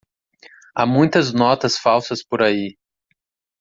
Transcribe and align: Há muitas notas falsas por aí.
Há 0.75 0.83
muitas 0.83 1.31
notas 1.31 1.77
falsas 1.77 2.25
por 2.25 2.41
aí. 2.41 2.75